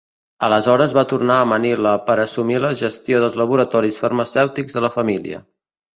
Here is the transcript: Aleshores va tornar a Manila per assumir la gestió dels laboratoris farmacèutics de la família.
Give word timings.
Aleshores 0.45 0.95
va 0.97 1.03
tornar 1.11 1.35
a 1.41 1.43
Manila 1.51 1.91
per 2.09 2.17
assumir 2.23 2.57
la 2.63 2.71
gestió 2.81 3.19
dels 3.25 3.39
laboratoris 3.43 4.03
farmacèutics 4.07 4.79
de 4.79 4.87
la 4.87 4.95
família. 4.99 5.45